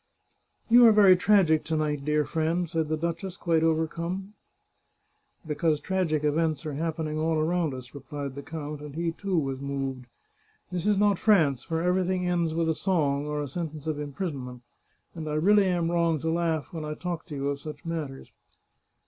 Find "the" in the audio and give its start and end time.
2.89-2.97, 8.33-8.41